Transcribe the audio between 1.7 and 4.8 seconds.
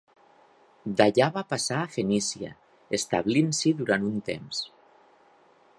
a Fenícia, establint-s'hi durant un temps.